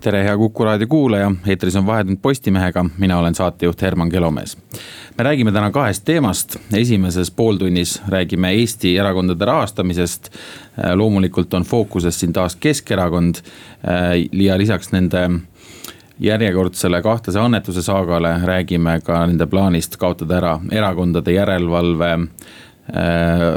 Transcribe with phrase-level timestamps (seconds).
[0.00, 4.58] tere, hea Kuku raadio kuulaja, eetris on Vahetund Postimehega, mina olen saatejuht Herman Kelomees.
[5.18, 10.30] me räägime täna kahest teemast, esimeses pooltunnis räägime Eesti erakondade rahastamisest.
[10.94, 13.34] loomulikult on fookuses siin taas Keskerakond
[14.32, 15.30] ja lisaks nende
[16.18, 22.18] järjekordsele kahtlase annetuse saagale räägime ka nende plaanist kaotada ära erakondade järelevalve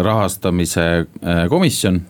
[0.03, 1.05] rahastamise
[1.49, 2.01] komisjon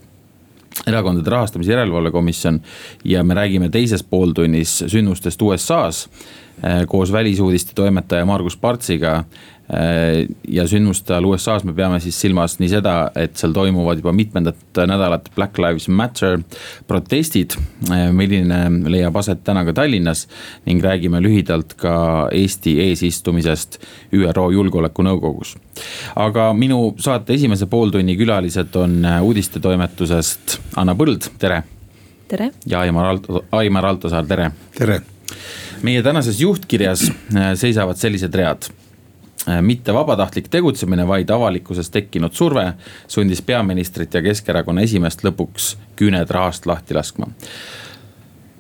[0.88, 2.62] erakondade rahastamise järelevalve komisjon
[3.04, 6.08] ja me räägime teises pooltunnis sündmustest USA-s
[6.64, 9.24] eh, koos välisuudiste toimetaja Margus Partsiga
[10.48, 14.80] ja sündmuste all USA-s me peame siis silmas nii seda, et seal toimuvad juba mitmendat
[14.88, 16.42] nädalat Black Lives Matter
[16.88, 17.56] protestid,
[17.88, 20.28] äh, milline leiab aset täna ka Tallinnas.
[20.66, 23.80] ning räägime lühidalt ka Eesti eesistumisest
[24.14, 25.56] ÜRO Julgeolekunõukogus.
[26.16, 31.64] aga minu saate esimese pooltunni külalised on äh, uudistetoimetusest Anna Põld, tere.
[32.28, 32.52] tere.
[32.66, 34.52] ja Aimar Alto, Aimar Altosaar, tere.
[34.78, 35.02] tere.
[35.82, 37.12] meie tänases juhtkirjas
[37.56, 38.81] seisavad sellised read Äh,
[39.62, 42.74] mitte vabatahtlik tegutsemine, vaid avalikkuses tekkinud surve
[43.08, 47.28] sundis peaministrit ja Keskerakonna esimeest lõpuks küüned rahast lahti laskma.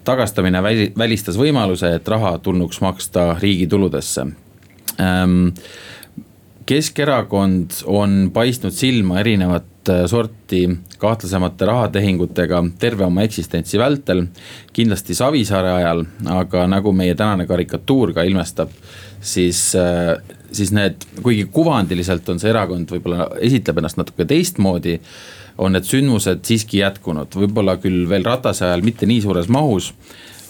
[0.04, 0.64] tagastamine
[0.98, 4.26] välistas võimaluse, et raha tulnuks maksta riigi tuludesse.
[5.00, 5.52] Ähm,
[6.66, 10.64] Keskerakond on paistnud silma erinevat äh, sorti
[10.98, 14.26] kahtlasemate rahatehingutega terve oma eksistentsi vältel.
[14.74, 18.70] kindlasti Savisaare ajal, aga nagu meie tänane karikatuur ka ilmestab,
[19.22, 20.16] siis äh,
[20.52, 24.99] siis need, kuigi kuvandiliselt on see erakond võib-olla esitleb ennast natuke teistmoodi.
[25.61, 29.94] on need sündmused siiski jätkunud, võib-olla küll veel Ratase ajal mitte nii suures mahus.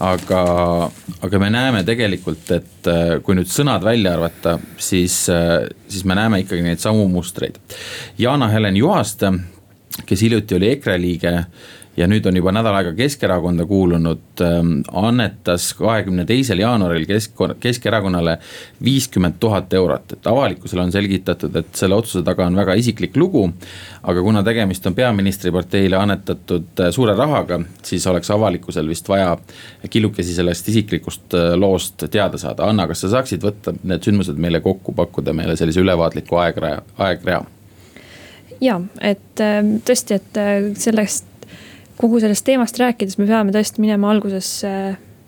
[0.02, 0.90] aga,
[1.22, 6.16] aga me näeme tegelikult, et äh, kui nüüd sõnad välja arvata, siis, äh, siis me
[6.18, 7.60] näeme ikkagi neid samu mustreid.
[8.18, 9.30] Jana-Helen Juhaste,
[10.06, 11.36] kes hiljuti oli EKRE liige
[11.98, 18.38] ja nüüd on juba nädal aega Keskerakonda kuulunud, ähm, annetas kahekümne teisel jaanuaril Kesk, Keskerakonnale
[18.84, 23.50] viiskümmend tuhat eurot, et avalikkusele on selgitatud, et selle otsuse taga on väga isiklik lugu.
[24.04, 29.38] aga kuna tegemist on peaministriparteile annetatud äh, suure rahaga, siis oleks avalikkusel vist vaja
[29.90, 32.66] killukesi sellest isiklikust äh, loost teada saada.
[32.66, 37.44] Anna, kas sa saaksid võtta need sündmused meile kokku, pakkuda meile sellise ülevaatliku aegrea, aegrea?
[38.62, 41.31] ja, et ähm, tõesti, et äh, sellest
[42.02, 44.50] kogu sellest teemast rääkides me peame tõesti minema alguses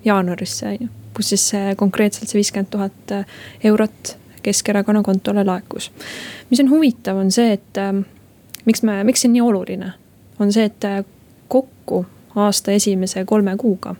[0.05, 0.87] jaanuarisse, on ju.
[1.13, 3.25] kus siis konkreetselt see viiskümmend tuhat äh,
[3.63, 5.91] eurot Keskerakonna kontole laekus.
[6.49, 7.93] mis on huvitav, on see, et äh,
[8.65, 9.93] miks me, miks see nii oluline,
[10.39, 11.03] on see, et äh,
[11.47, 13.95] kokku aasta esimese kolme kuuga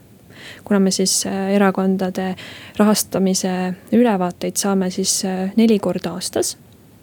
[0.64, 1.24] kuna me siis
[1.56, 2.34] erakondade
[2.78, 3.52] rahastamise
[3.96, 5.22] ülevaateid saame siis
[5.56, 6.58] neli korda aastas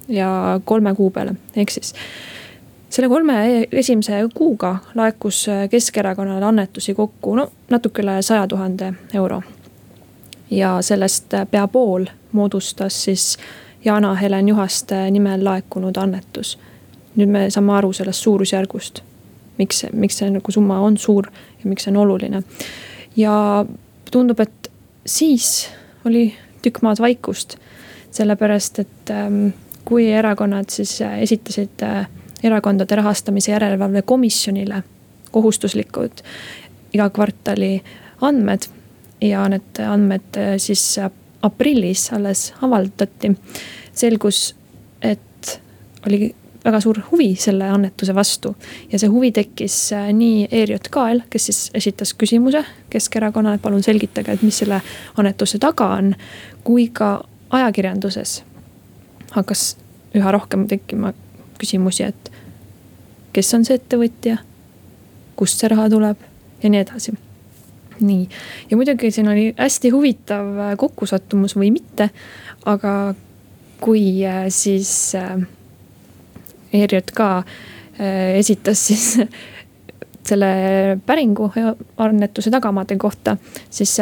[0.08, 1.94] ja kolme kuu peale, ehk siis
[2.90, 9.42] selle kolme esimese kuuga laekus Keskerakonnale annetusi kokku no natuke üle saja tuhande euro.
[10.50, 13.38] ja sellest pea pool moodustas siis
[13.84, 16.58] Jana-Helen Juhaste nimel laekunud annetus.
[17.16, 19.00] nüüd me saame aru sellest suurusjärgust,
[19.58, 21.26] miks, miks see nagu summa on suur
[21.62, 22.42] ja miks see on oluline.
[23.16, 23.64] ja
[24.10, 24.70] tundub, et
[25.06, 25.68] siis
[26.04, 27.56] oli tükk maad vaikust,
[28.10, 29.48] sellepärast et ähm,
[29.84, 32.06] kui erakonnad siis esitasid äh,
[32.42, 34.82] erakondade rahastamise järelevalve komisjonile
[35.30, 36.22] kohustuslikud
[36.94, 37.82] iga kvartali
[38.20, 38.68] andmed.
[39.20, 40.98] ja need andmed äh, siis
[41.42, 43.32] aprillis alles avaldati.
[43.92, 44.54] selgus,
[45.02, 45.60] et
[46.06, 46.34] oli
[46.64, 48.56] väga suur huvi selle annetuse vastu.
[48.92, 54.42] ja see huvi tekkis äh, nii ERJK-l, kes siis esitas küsimuse Keskerakonnale, palun selgitage, et
[54.42, 54.80] mis selle
[55.16, 56.14] annetuse taga on.
[56.64, 58.42] kui ka ajakirjanduses
[59.30, 59.76] hakkas
[60.14, 61.12] üha rohkem tekkima
[61.60, 62.30] küsimusi, et
[63.34, 64.40] kes on see ettevõtja,
[65.38, 66.28] kust see raha tuleb
[66.62, 67.14] ja nii edasi.
[68.00, 68.28] nii,
[68.70, 72.08] ja muidugi siin oli hästi huvitav äh, kokkusattumus või mitte,
[72.64, 73.14] aga
[73.80, 75.36] kui äh, siis äh,
[76.72, 77.20] ERJK
[78.40, 79.18] esitas siis
[80.28, 80.48] selle
[81.06, 81.50] päringu
[82.00, 83.36] annetuse tagamaade kohta,
[83.70, 83.98] siis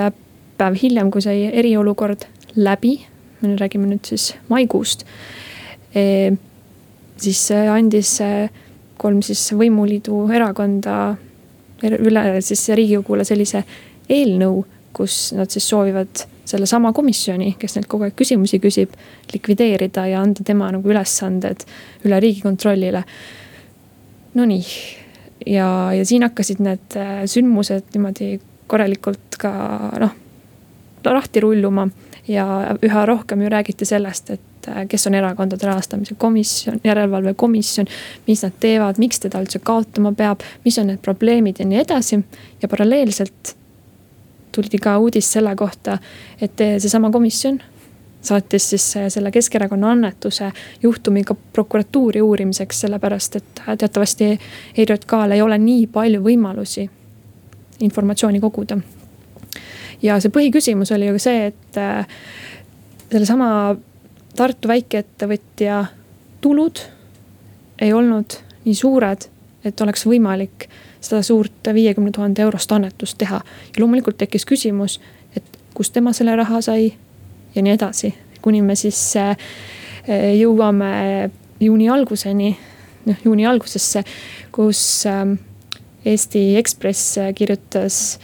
[0.58, 3.00] päev hiljem, kui sai eriolukord läbi,
[3.40, 5.02] me räägime nüüd siis maikuust
[7.20, 8.18] siis andis
[8.98, 11.16] kolm siis võimuliidu erakonda
[11.82, 13.62] üle siis riigikogule sellise
[14.10, 14.64] eelnõu,
[14.96, 18.94] kus nad siis soovivad sellesama komisjoni, kes neilt kogu aeg küsimusi küsib,
[19.32, 21.66] likvideerida ja anda tema nagu ülesanded
[22.08, 23.02] üle riigikontrollile.
[24.38, 24.64] Nonii,
[25.46, 28.38] ja, ja siin hakkasid need äh, sündmused niimoodi
[28.68, 29.52] korralikult ka
[30.00, 30.16] noh,
[31.08, 31.86] lahti rulluma
[32.28, 32.44] ja
[32.84, 34.57] üha rohkem ju räägiti sellest, et
[34.88, 37.86] kes on erakondade rahastamise komisjon, järelevalvekomisjon.
[38.26, 42.20] mis nad teevad, miks teda üldse kaotama peab, mis on need probleemid ja nii edasi.
[42.62, 43.56] ja paralleelselt
[44.52, 45.98] tuli ka uudis selle kohta,
[46.40, 47.60] et seesama komisjon
[48.22, 54.38] saatis siis selle Keskerakonna annetuse juhtumi ka prokuratuuri uurimiseks, sellepärast et teatavasti
[54.76, 56.88] ERJK-l ei ole nii palju võimalusi
[57.80, 58.78] informatsiooni koguda.
[60.02, 62.06] ja see põhiküsimus oli ju see, et äh,
[63.12, 63.76] sellesama
[64.38, 65.80] Tartu väikeettevõtja
[66.40, 66.78] tulud
[67.82, 69.24] ei olnud nii suured,
[69.66, 70.68] et oleks võimalik
[71.00, 73.40] seda suurt viiekümne tuhande eurost annetust teha.
[73.42, 75.00] ja loomulikult tekkis küsimus,
[75.36, 76.92] et kust tema selle raha sai
[77.54, 78.12] ja nii edasi,
[78.42, 79.34] kuni me siis äh,
[80.38, 81.30] jõuame
[81.60, 82.52] juuni alguseni,
[83.06, 84.04] noh juuni algusesse,
[84.52, 85.34] kus ähm,
[86.04, 88.18] Eesti Ekspress kirjutas,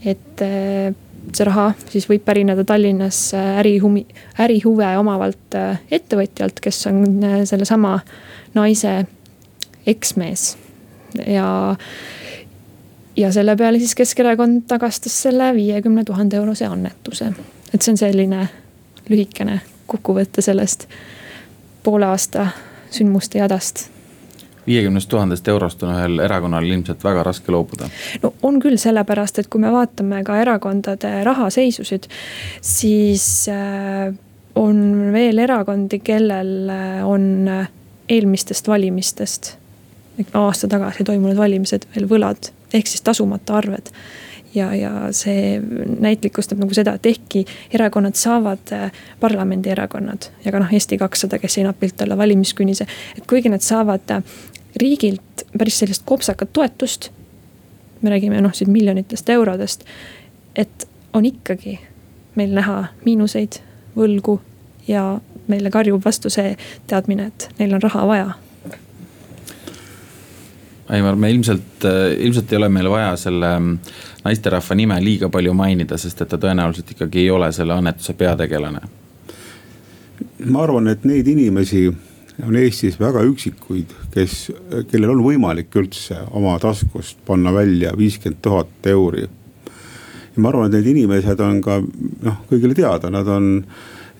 [0.00, 0.94] et äh,
[1.36, 4.06] see raha siis võib pärineda Tallinnas ärihumi,
[4.40, 7.04] ärihuve omavalt äh, ettevõtjalt, kes on
[7.48, 7.98] sellesama
[8.54, 9.04] naise
[9.86, 10.56] eksmees
[11.26, 11.76] ja
[13.18, 17.32] ja selle peale siis Keskerakond tagastas selle viiekümne tuhande eurose annetuse.
[17.74, 18.48] et see on selline
[19.08, 20.86] lühikene kokkuvõte sellest
[21.82, 22.48] poole aasta
[22.90, 23.88] sündmuste jadast
[24.68, 27.88] viiekümnest tuhandest eurost on ühel erakonnal ilmselt väga raske loobuda.
[28.22, 32.08] no on küll, sellepärast et kui me vaatame ka erakondade rahaseisusid,
[32.60, 34.12] siis äh,
[34.58, 34.84] on
[35.14, 37.48] veel erakondi, kellel äh, on
[38.08, 39.56] eelmistest valimistest
[40.34, 43.92] aasta tagasi toimunud valimised veel võlad ehk siis tasumata arved.
[44.54, 45.60] ja, ja see
[46.00, 47.44] näitlikustab nagu seda, et ehkki
[47.74, 52.86] erakonnad saavad, äh, parlamendierakonnad ja ka noh, Eesti kakssada, kes ei napilt alla valimiskünnise.
[53.16, 54.22] et kuigi nad saavad äh,
[54.80, 57.10] riigilt päris sellist kopsakat toetust.
[58.02, 59.84] me räägime noh, siin miljonitest eurodest.
[60.56, 61.78] et on ikkagi
[62.34, 63.60] meil näha miinuseid,
[63.96, 64.40] võlgu
[64.88, 68.36] ja meile karjub vastu see teadmine, et neil on raha vaja
[70.88, 71.84] Aimar, me ilmselt,
[72.18, 73.48] ilmselt ei ole meil vaja selle
[74.24, 78.80] naisterahva nime liiga palju mainida, sest et ta tõenäoliselt ikkagi ei ole selle annetuse peategelane.
[80.44, 81.90] ma arvan, et neid inimesi
[82.46, 84.36] on Eestis väga üksikuid, kes,
[84.90, 89.26] kellel on võimalik üldse oma taskust panna välja viiskümmend tuhat euri.
[89.26, 93.64] ja ma arvan, et need inimesed on ka noh, kõigile teada, nad on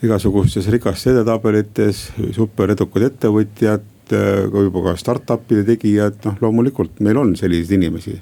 [0.02, 7.76] igasugustes rikaste edetabelites superedukad ettevõtjad ka juba ka startup'ide tegijad, noh loomulikult meil on selliseid
[7.76, 8.16] inimesi.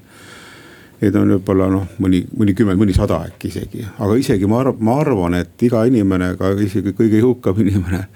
[1.00, 4.94] Neid on võib-olla noh, mõni, mõnikümmend, mõni sada äkki isegi, aga isegi ma arvan, ma
[5.02, 8.06] arvan, et iga inimene, ka isegi kõige jõukam inimene.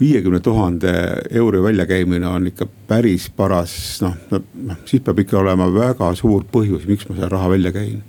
[0.00, 0.92] viiekümne tuhande
[1.30, 6.84] euro väljakäimine on ikka päris paras, noh, noh siis peab ikka olema väga suur põhjus,
[6.86, 8.02] miks ma selle raha välja käin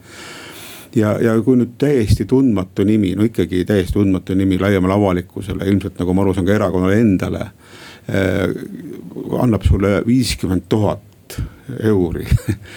[0.95, 5.99] ja, ja kui nüüd täiesti tundmatu nimi, no ikkagi täiesti tundmatu nimi laiemale avalikkusele, ilmselt
[6.01, 7.51] nagu ma aru saan ka erakonnale endale
[8.07, 8.47] Äh,
[9.39, 11.35] annab sulle viiskümmend tuhat
[11.83, 12.23] euri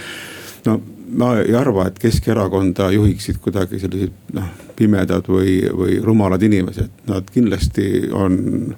[0.66, 0.72] no
[1.10, 7.30] ma ei arva, et Keskerakonda juhiksid kuidagi sellised noh, pimedad või, või rumalad inimesed, nad
[7.34, 8.74] kindlasti on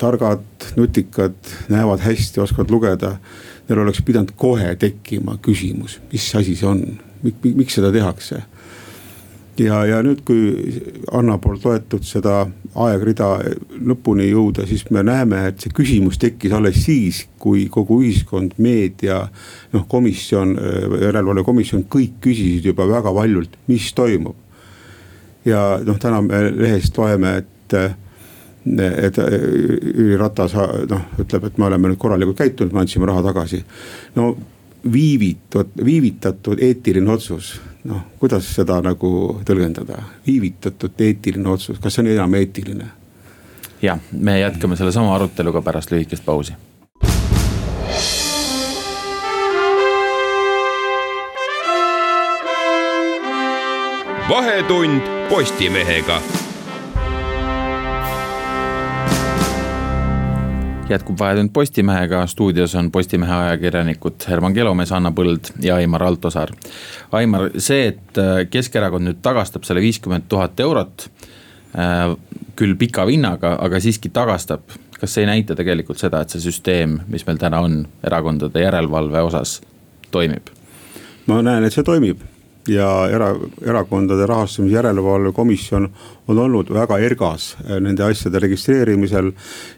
[0.00, 0.44] targad,
[0.78, 1.36] nutikad,
[1.68, 3.16] näevad hästi, oskavad lugeda.
[3.68, 6.82] Neil oleks pidanud kohe tekkima küsimus, mis asi see on,
[7.24, 8.42] miks seda tehakse
[9.58, 10.80] ja, ja nüüd, kui
[11.14, 12.44] Anna poolt loetud seda
[12.84, 13.28] aegrida
[13.86, 19.20] lõpuni jõuda, siis me näeme, et see küsimus tekkis alles siis, kui kogu ühiskond, meedia,
[19.74, 20.56] noh komisjon,
[21.02, 24.40] järelevalvekomisjon, kõik küsisid juba väga valjult, mis toimub.
[25.44, 27.74] ja noh, täna me lehest loeme, et,
[28.64, 30.56] et Jüri Ratas
[30.90, 33.62] noh, ütleb, et me oleme nüüd korralikult käitunud, me andsime raha tagasi.
[34.16, 34.34] no
[34.92, 37.54] viivitud, viivitatud eetiline otsus
[37.84, 42.90] noh, kuidas seda nagu tõlgendada, viivitatud eetiline otsus, kas see on enam eetiline?
[43.82, 46.54] ja, me jätkame sellesama aruteluga pärast lühikest pausi.
[54.28, 56.20] vahetund Postimehega
[60.88, 66.52] jätkub Vahetund Postimehega, stuudios on Postimehe ajakirjanikud Herman Kelomees, Anna Põld ja Aimar Altosaar.
[67.12, 71.08] Aimar, see, et äh, Keskerakond nüüd tagastab selle viiskümmend tuhat eurot
[71.78, 72.12] äh,,
[72.56, 77.00] küll pika vinnaga, aga siiski tagastab, kas see ei näita tegelikult seda, et see süsteem,
[77.08, 79.58] mis meil täna on erakondade järelevalve osas,
[80.14, 80.52] toimib?
[81.26, 82.20] ma näen, et see toimib
[82.68, 83.34] ja era,
[83.66, 85.88] erakondade rahastamise järelevalve komisjon
[86.28, 89.32] on olnud väga ergas äh, nende asjade registreerimisel.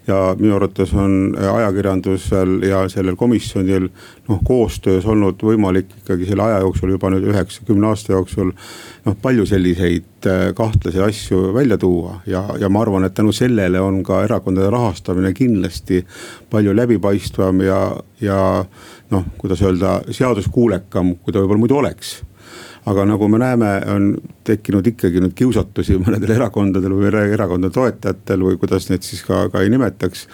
[0.07, 3.89] ja minu arvates on äh, ajakirjandusel ja sellel komisjonil
[4.29, 8.53] noh, koostöös olnud võimalik ikkagi selle aja jooksul juba nüüd üheksa-kümne aasta jooksul.
[9.05, 13.81] noh, palju selliseid äh, kahtlasi asju välja tuua ja, ja ma arvan, et tänu sellele
[13.81, 16.05] on ka erakondade rahastamine kindlasti
[16.51, 17.81] palju läbipaistvam ja,
[18.21, 18.41] ja
[19.11, 22.21] noh, kuidas öelda, seaduskuulekam, kui ta võib-olla muidu oleks
[22.87, 24.13] aga nagu me näeme, on
[24.47, 29.65] tekkinud ikkagi nüüd kiusatusi mõnedel erakondadel või erakondade toetajatel või kuidas neid siis ka, ka
[29.65, 30.27] ei nimetaks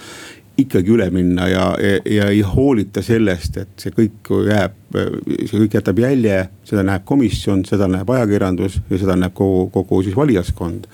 [0.61, 5.79] ikkagi üle minna ja, ja, ja ei hoolita sellest, et see kõik jääb, see kõik
[5.79, 10.89] jätab jälje, seda näeb komisjon, seda näeb ajakirjandus ja seda näeb kogu, kogu siis valijaskond.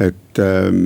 [0.00, 0.78] et ähm,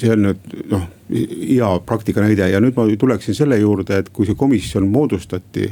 [0.00, 4.26] see on nüüd noh, hea praktika näide ja nüüd ma tuleksin selle juurde, et kui
[4.26, 5.68] see komisjon moodustati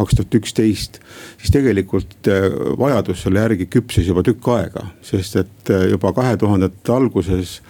[0.00, 0.98] kaks tuhat üksteist.
[1.38, 2.48] siis tegelikult äh,
[2.80, 7.60] vajadus selle järgi küpses juba tükk aega, sest et äh, juba kahe tuhandete alguses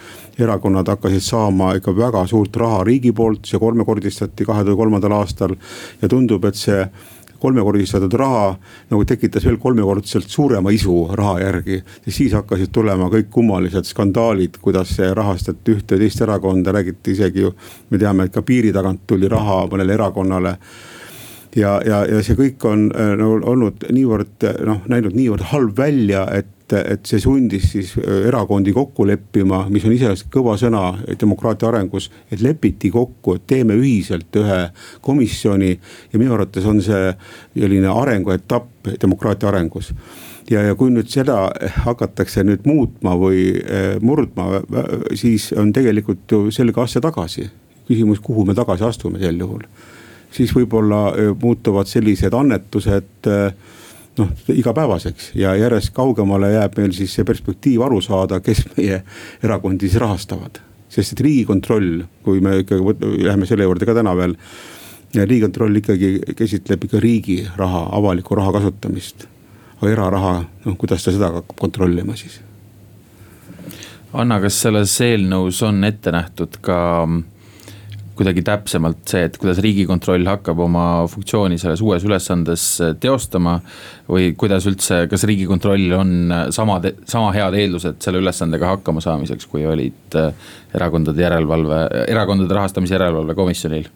[0.41, 5.57] erakonnad hakkasid saama ikka väga suurt raha riigi poolt, see kolmekordistati kahe tuhande kolmandal aastal.
[6.03, 6.85] ja tundub, et see
[7.41, 8.51] kolmekordistatud raha
[8.91, 11.83] nagu tekitas veel kolmekordselt suurema isu raha järgi.
[12.07, 17.47] ja siis hakkasid tulema kõik kummalised skandaalid, kuidas rahastati ühte ja teist erakonda, räägiti isegi
[17.47, 17.55] ju.
[17.91, 20.57] me teame, et ka piiri tagant tuli raha mõnele erakonnale
[21.57, 26.27] ja, ja, ja see kõik on äh, nagu olnud niivõrd noh, näinud niivõrd halb välja,
[26.35, 31.69] et et see sundis siis äh, erakondi kokku leppima, mis on iseenesest kõva sõna demokraatia
[31.69, 32.11] arengus.
[32.31, 34.61] et lepiti kokku, et teeme ühiselt ühe
[35.01, 35.71] komisjoni
[36.13, 37.15] ja minu arvates on see
[37.59, 39.93] selline arenguetapp demokraatia arengus
[40.51, 41.49] ja, ja kui nüüd seda
[41.85, 44.63] hakatakse nüüd muutma või äh, murdma,
[45.19, 47.51] siis on tegelikult ju selge asja tagasi.
[47.91, 49.67] küsimus, kuhu me tagasi astume sel juhul
[50.31, 51.11] siis võib-olla
[51.41, 53.29] muutuvad sellised annetused
[54.19, 59.03] noh, igapäevaseks ja järjest kaugemale jääb meil siis see perspektiiv aru saada, kes meie
[59.43, 60.61] erakondi siis rahastavad.
[60.91, 64.35] sest et riigikontroll, kui me ikkagi läheme selle juurde ka täna veel.
[65.15, 69.27] riigikontroll ikkagi käsitleb ikka riigi raha, avaliku raha kasutamist.
[69.81, 72.41] aga eraraha, noh kuidas ta seda hakkab kontrollima siis?
[74.13, 77.30] Anna, kas selles eelnõus on ette nähtud ka äh,
[78.19, 83.61] kuidagi täpsemalt see, et kuidas riigikontroll hakkab oma funktsiooni selles uues ülesandes äh, teostama.
[84.11, 89.47] või kuidas üldse, kas riigikontrollil on äh, samad, sama head eeldused selle ülesandega hakkama saamiseks,
[89.51, 90.33] kui olid äh,
[90.75, 93.89] erakondade järelevalve, erakondade rahastamise järelevalve komisjonil?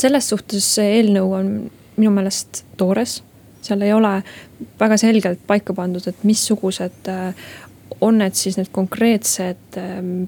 [0.00, 1.50] selles suhtes see eelnõu on
[1.94, 3.20] minu meelest toores,
[3.62, 4.16] seal ei ole
[4.80, 7.12] väga selgelt paika pandud, et missugused
[8.00, 10.24] on need siis need konkreetsed ähm,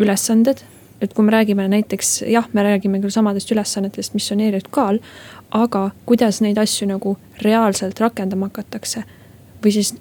[0.00, 0.64] ülesanded
[1.04, 5.00] et kui me räägime näiteks jah, me räägime küll samadest ülesannetest, mis on ERJK-l,
[5.54, 9.04] aga kuidas neid asju nagu reaalselt rakendama hakatakse.
[9.64, 9.94] või siis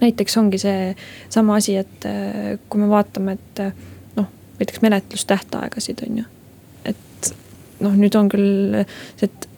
[0.00, 0.94] näiteks ongi see
[1.28, 3.72] sama asi, et äh, kui me vaatame, et äh,
[4.16, 6.24] noh, näiteks menetlustähtaegasid on ju.
[6.84, 7.32] et
[7.80, 8.84] noh, nüüd on küll
[9.16, 9.48] see, et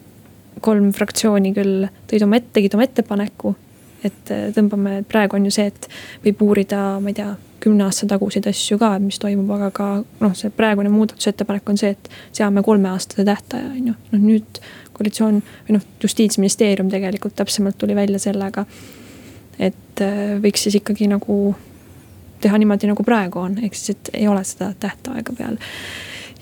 [0.63, 3.55] kolm fraktsiooni küll tõid oma ette, tegid oma ettepaneku.
[4.03, 5.89] et äh, tõmbame, praegu on ju see, et
[6.25, 7.31] võib uurida, ma ei tea
[7.63, 11.93] kümne aasta taguseid asju ka, mis toimub, aga ka noh, see praegune muudatusettepanek on see,
[11.95, 13.97] et seame kolmeaastase tähtaja, on ju.
[14.13, 14.61] noh nüüd
[14.93, 18.65] koalitsioon või noh, justiitsministeerium tegelikult täpsemalt tuli välja sellega,
[19.59, 21.55] et äh, võiks siis ikkagi nagu
[22.43, 25.61] teha niimoodi, nagu praegu on, ehk siis, et ei ole seda tähtaega peal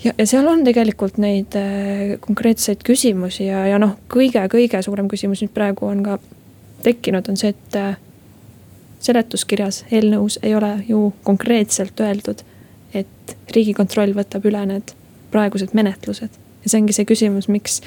[0.03, 5.43] ja, ja seal on tegelikult neid äh, konkreetseid küsimusi ja, ja noh, kõige-kõige suurem küsimus
[5.43, 6.17] nüüd praegu on ka
[6.85, 7.93] tekkinud, on see, et äh,
[9.01, 12.43] seletuskirjas, eelnõus ei ole ju konkreetselt öeldud,
[12.93, 14.95] et riigikontroll võtab üle need
[15.31, 16.39] praegused menetlused.
[16.63, 17.81] ja see ongi see küsimus, miks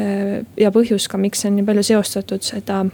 [0.00, 2.84] äh, ja põhjus ka, miks on nii palju seostatud seda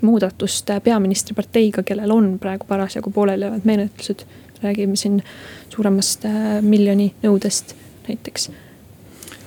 [0.00, 4.24] muudatust peaministriparteiga, kellel on praegu parasjagu pooleliolevad menetlused.
[4.62, 5.22] räägime siin
[5.68, 7.74] suuremast äh, miljoni nõudest
[8.08, 8.50] näiteks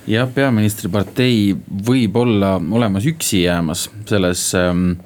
[0.06, 1.54] jah, peaministripartei
[1.86, 4.98] võib olla olemas üksi jäämas selles ähm,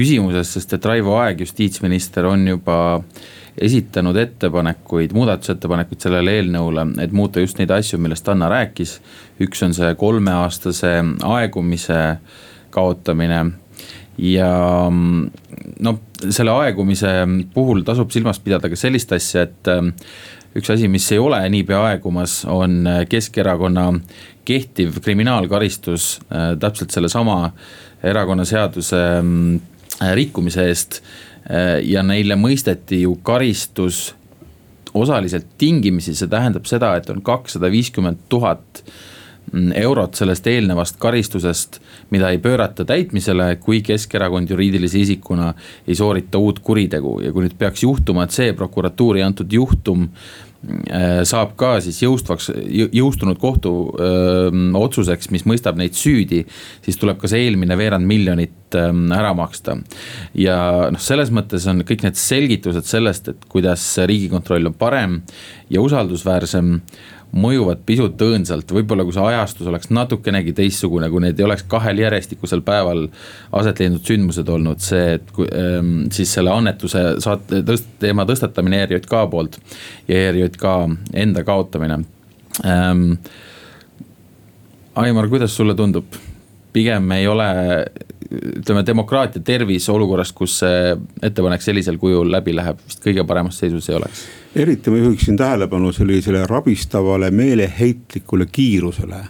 [0.00, 2.78] küsimuses, sest et Raivo Aeg, justiitsminister, on juba
[3.60, 9.00] esitanud ettepanekuid, muudatusettepanekuid sellele eelnõule, et muuta just neid asju, millest Anna rääkis.
[9.40, 10.92] üks on see kolmeaastase
[11.24, 12.00] aegumise
[12.70, 13.40] kaotamine
[14.20, 14.50] ja
[14.88, 17.12] noh, selle aegumise
[17.54, 19.92] puhul tasub silmas pidada ka sellist asja, et ähm,
[20.56, 23.90] üks asi, mis ei ole niipea aegumas, on Keskerakonna
[24.44, 27.52] kehtiv kriminaalkaristus äh, täpselt sellesama
[28.02, 29.79] erakonnaseaduse Äh,
[30.14, 31.00] rikkumise eest.
[31.50, 34.10] Äh, ja neile mõisteti ju karistus
[34.94, 38.82] osaliselt tingimisi, see tähendab seda, et on kakssada viiskümmend tuhat
[39.52, 41.78] mm, eurot sellest eelnevast karistusest,
[42.10, 45.52] mida ei pöörata täitmisele, kui Keskerakond juriidilise isikuna
[45.86, 50.08] ei soorita uut kuritegu ja kui nüüd peaks juhtuma, et see prokuratuuri antud juhtum
[50.60, 52.50] Äh, saab ka siis jõustvaks,
[52.92, 56.42] jõustunud kohtu öö, otsuseks, mis mõistab neid süüdi.
[56.84, 59.76] siis tuleb ka see eelmine veerand miljonit öö, ära maksta.
[60.34, 60.56] ja
[60.92, 65.20] noh, selles mõttes on kõik need selgitused sellest, et kuidas riigikontroll on parem
[65.70, 66.78] ja usaldusväärsem
[67.30, 72.02] mõjuvad pisut õõnsalt, võib-olla kui see ajastus oleks natukenegi teistsugune, kui need ei oleks kahel
[72.02, 73.04] järjestikusel päeval
[73.60, 78.82] aset leidnud sündmused olnud, see, et kui, ähm, siis selle annetuse saate tõst-, teema tõstatamine
[78.86, 79.60] ERJK poolt
[80.08, 80.66] ja ERJK
[81.26, 82.02] enda kaotamine
[82.64, 83.14] ähm,.
[85.00, 86.16] Aimar, kuidas sulle tundub,
[86.74, 87.46] pigem ei ole
[88.30, 93.88] ütleme, demokraatia tervis olukorras, kus see ettepanek sellisel kujul läbi läheb, vist kõige paremas seisus
[93.90, 94.24] ei oleks?
[94.54, 99.24] Eriti ma juhiksin tähelepanu sellisele rabistavale meeleheitlikule kiirusele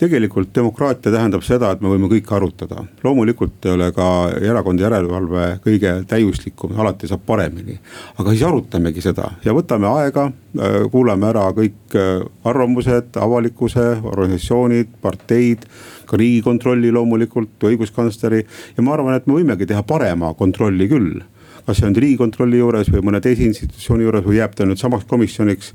[0.00, 2.84] tegelikult demokraatia tähendab seda, et me võime kõike arutada.
[3.04, 4.06] loomulikult ei ole ka
[4.40, 7.78] erakonna järelevalve kõige täiuslikum, alati saab paremini.
[8.18, 14.96] aga siis arutamegi seda ja võtame aega, äh, kuulame ära kõik äh, arvamused, avalikkuse, organisatsioonid,
[15.02, 15.66] parteid.
[16.10, 18.40] ka riigikontrolli loomulikult, õiguskantsleri
[18.76, 21.20] ja ma arvan, et me võimegi teha parema kontrolli küll
[21.66, 25.04] kas see on riigikontrolli juures või mõne teise institutsiooni juures või jääb ta nüüd samaks
[25.06, 25.74] komisjoniks.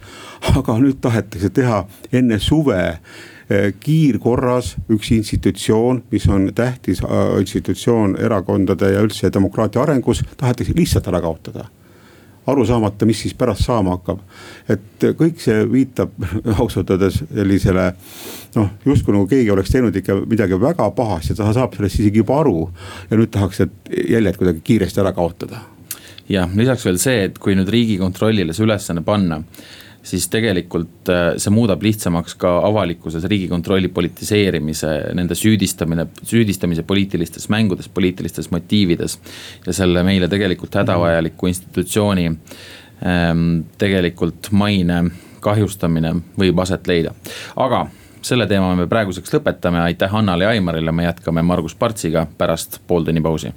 [0.57, 2.97] aga nüüd tahetakse teha enne suve
[3.79, 11.11] kiirkorras üks institutsioon, mis on tähtis äh, institutsioon erakondade ja üldse demokraatia arengus, tahetakse lihtsalt
[11.13, 11.67] ära kaotada
[12.45, 14.19] aru saamata, mis siis pärast saama hakkab.
[14.69, 16.13] et kõik see viitab
[16.59, 17.85] ausalt öeldes sellisele
[18.55, 22.39] noh, justkui nagu keegi oleks teinud ikka midagi väga pahasti, ta saab sellest isegi juba
[22.43, 22.69] aru.
[23.09, 25.63] ja nüüd tahaks need jäljed kuidagi kiiresti ära kaotada
[26.29, 29.41] ja lisaks veel see, et kui nüüd riigikontrollile see ülesanne panna
[30.05, 37.89] siis tegelikult äh, see muudab lihtsamaks ka avalikkuses riigikontrolli politiseerimise, nende süüdistamine, süüdistamise poliitilistes mängudes,
[37.89, 39.19] poliitilistes motiivides.
[39.65, 45.03] ja selle meile tegelikult hädavajaliku institutsiooni ähm, tegelikult maine
[45.45, 47.13] kahjustamine võib aset leida,
[47.55, 47.85] aga
[48.25, 53.21] selle teema me praeguseks lõpetame, aitäh Annale ja Aimarile, me jätkame Margus Partsiga pärast pooltunni
[53.21, 53.53] pausi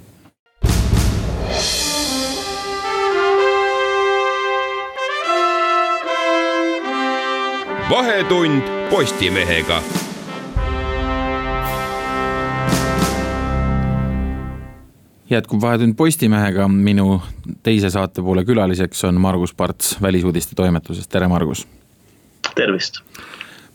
[7.89, 9.81] vahetund Postimehega.
[15.29, 17.21] jätkub Vahetund Postimehega, minu
[17.63, 21.67] teise saate poole külaliseks on Margus Parts Välisuudiste toimetusest, tere Margus.
[22.55, 22.93] tervist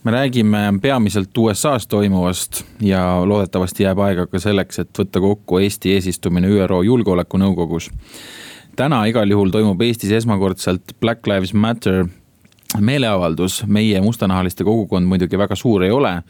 [0.03, 5.93] me räägime peamiselt USA-s toimuvast ja loodetavasti jääb aega ka selleks, et võtta kokku Eesti
[5.93, 7.91] eesistumine ÜRO Julgeolekunõukogus.
[8.75, 12.05] täna igal juhul toimub Eestis esmakordselt Black Lives Matter
[12.79, 16.21] meeleavaldus, meie mustanahaliste kogukond muidugi väga suur ei ole.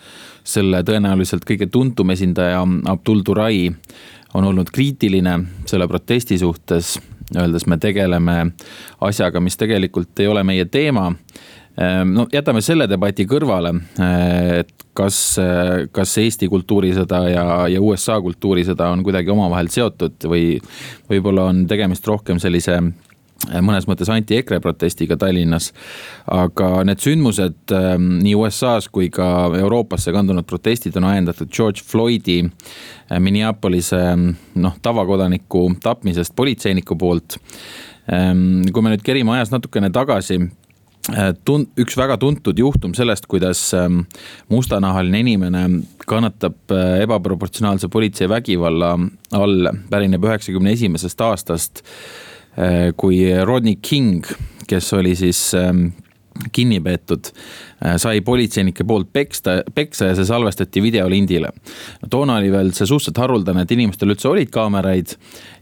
[0.45, 3.71] selle tõenäoliselt kõige tuntum esindaja Abdul Turai
[4.33, 6.99] on olnud kriitiline selle protesti suhtes,
[7.35, 8.51] öeldes me tegeleme
[9.01, 13.73] asjaga, mis tegelikult ei ole meie teema ehm, no jätame selle debati kõrvale,
[14.59, 15.17] et kas,
[15.91, 20.59] kas Eesti kultuurisõda ja, ja USA kultuurisõda on kuidagi omavahel seotud või
[21.09, 22.79] võib-olla on tegemist rohkem sellise
[23.65, 25.71] mõnes mõttes anti-EKRE protestiga Tallinnas.
[26.31, 32.41] aga need sündmused ähm, nii USA-s kui ka Euroopasse kandunud protestid on ajendatud George Floydi
[32.43, 37.39] äh, Minneapolise ähm, noh, tavakodaniku tapmisest politseiniku poolt.
[38.11, 43.25] Ähm, kui me nüüd kerime ajas natukene tagasi äh, tun-, üks väga tuntud juhtum sellest,
[43.31, 43.71] kuidas
[44.49, 45.65] mustanahaline inimene
[46.05, 48.95] kannatab äh, ebaproportsionaalse politsei vägivalla
[49.33, 52.34] all, pärineb üheksakümne esimesest aastast Äh,
[52.95, 54.23] kui Rodney King,
[54.67, 55.89] kes oli siis ähm,
[56.51, 61.49] kinni peetud, äh, sai politseinike poolt peksta, peksa ja see salvestati videolindile.
[62.09, 65.15] toona oli veel see suhteliselt haruldane, et inimestel üldse olid kaameraid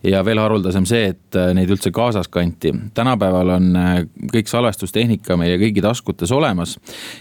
[0.03, 2.73] ja veel haruldasem see, et äh, neid üldse kaasas kanti.
[2.93, 3.91] tänapäeval on äh,
[4.33, 6.77] kõik salvestustehnika meie kõigi taskutes olemas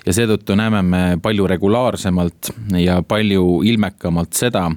[0.07, 4.69] ja seetõttu näeme me palju regulaarsemalt ja palju ilmekamalt seda,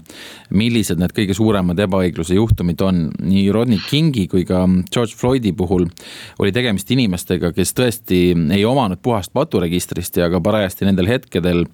[0.50, 3.06] millised need kõige suuremad ebaõigluse juhtumid on.
[3.26, 5.88] nii Rodney Kingi kui ka George Floydi puhul
[6.40, 8.22] oli tegemist inimestega, kes tõesti
[8.54, 11.66] ei omanud puhast paturegistrist ja ka parajasti nendel hetkedel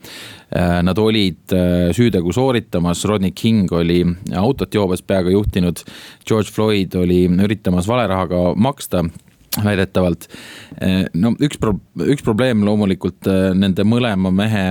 [0.55, 4.01] Äh, nad olid äh, süütegu sooritamas, Rodney King oli
[4.35, 5.79] autot joobes peaga juhtinud.
[6.27, 9.05] George Floyd oli üritamas valerahaga maksta
[9.63, 10.27] väidetavalt.
[10.83, 14.67] Äh, no üks pro-, üks probleem loomulikult nende mõlema mehe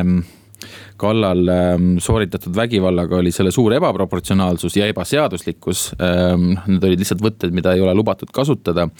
[1.00, 5.94] kallal ähm, sooritatud vägivallaga oli selle suur ebaproportsionaalsus ja ebaseaduslikkus.
[5.96, 8.90] Ähm, need olid lihtsalt võtted, mida ei ole lubatud kasutada.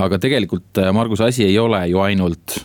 [0.00, 2.64] aga tegelikult, Margus, asi ei ole ju ainult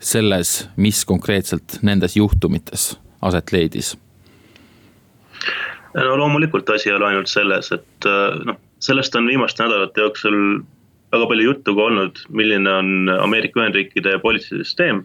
[0.00, 3.94] selles, mis konkreetselt nendes juhtumites aset leidis?
[5.94, 8.06] no loomulikult asi ei ole ainult selles, et
[8.46, 10.36] noh, sellest on viimaste nädalate jooksul
[11.12, 15.04] väga palju juttu ka olnud, milline on Ameerika Ühendriikide politseisüsteem.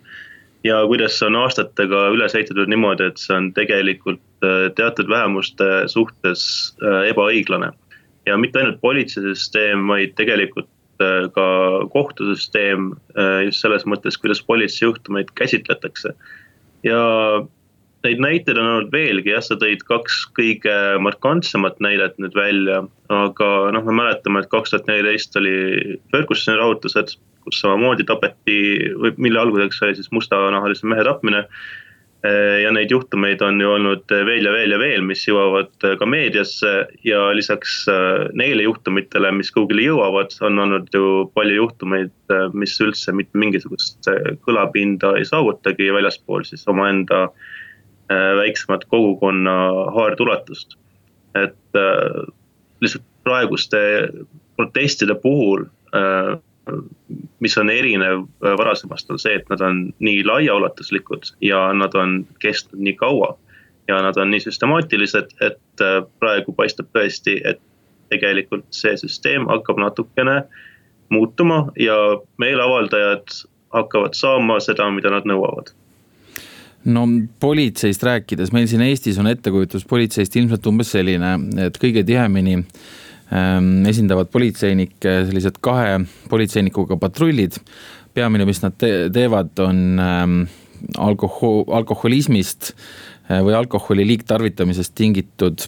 [0.63, 4.21] ja kuidas see on aastatega üles ehitatud niimoodi, et see on tegelikult
[4.77, 6.45] teatud vähemuste suhtes
[7.09, 7.71] ebaõiglane.
[8.25, 10.69] ja mitte ainult politseisüsteem, vaid tegelikult
[11.35, 11.47] ka
[11.91, 12.93] kohtusüsteem
[13.45, 16.13] just selles mõttes, kuidas politseijuhtumeid käsitletakse.
[16.83, 16.99] ja
[18.05, 22.83] neid näiteid on olnud veelgi, jah, sa tõid kaks kõige markantsemat näidet nüüd välja.
[23.09, 25.55] aga noh, me mäletame, et kaks tuhat neliteist oli
[26.13, 28.59] Fergusoni rahutused, kus samamoodi tapeti
[29.01, 31.45] või mille alguseks oli siis mustanahalise mehe tapmine.
[32.63, 36.71] Ja neid juhtumeid on ju olnud veel ja veel ja veel, mis jõuavad ka meediasse
[37.05, 37.83] ja lisaks
[38.37, 42.15] neile juhtumitele, mis kuhugile jõuavad, on olnud ju palju juhtumeid,
[42.57, 44.09] mis üldse mitte mingisugust
[44.47, 47.27] kõlapinda ei saavutagi väljaspool siis omaenda
[48.09, 49.55] väiksemat kogukonna
[49.95, 50.77] haardulatust.
[51.35, 51.81] et
[52.81, 53.79] lihtsalt praeguste
[54.55, 55.65] protestide puhul,
[57.39, 62.81] mis on erinev varasemast, on see, et nad on nii laiaulatuslikud ja nad on kestnud
[62.81, 63.35] nii kaua.
[63.87, 65.81] ja nad on nii süstemaatilised, et
[66.19, 67.59] praegu paistab tõesti, et
[68.09, 70.39] tegelikult see süsteem hakkab natukene
[71.13, 71.93] muutuma ja
[72.41, 73.35] meeleavaldajad
[73.75, 75.69] hakkavad saama seda, mida nad nõuavad
[76.85, 77.05] no
[77.39, 82.67] politseist rääkides, meil siin Eestis on ettekujutus politseist ilmselt umbes selline, et kõige tihemini ähm,
[83.89, 87.57] esindavad politseinikke sellised kahe politseinikuga patrullid.
[88.13, 90.35] peamine, mis nad te teevad, on ähm,
[90.97, 92.71] alkohol, alkoholismist
[93.29, 95.67] äh, või alkoholi liigtarvitamisest tingitud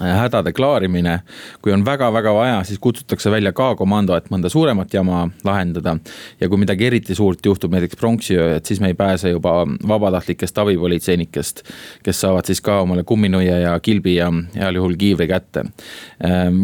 [0.00, 1.20] hädade klaarimine.
[1.62, 5.96] kui on väga-väga vaja, siis kutsutakse välja K-komando, et mõnda suuremat jama lahendada.
[6.40, 10.58] ja kui midagi eriti suurt juhtub, näiteks pronksiöö, et siis me ei pääse juba vabatahtlikest
[10.58, 11.62] abipolitseinikest.
[12.02, 15.64] kes saavad siis ka omale kumminuia ja kilbi ja heal juhul kiivri kätte.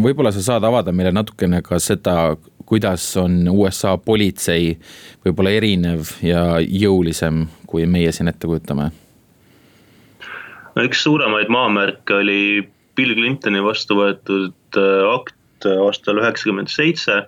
[0.03, 4.79] Võib-olla sa saad avada meile natukene ka seda, kuidas on USA politsei
[5.25, 8.91] võib-olla erinev ja jõulisem, kui meie siin ette kujutame?
[10.73, 12.43] no üks suuremaid maamärke oli
[13.03, 17.25] Bill Clintoni vastu võetud äh, akt aastal üheksakümmend seitse,